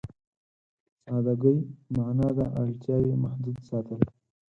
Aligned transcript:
سادهګي 1.01 1.55
معنا 1.97 2.29
ده 2.37 2.45
اړتياوې 2.61 3.13
محدود 3.23 3.57
ساتل. 3.67 3.99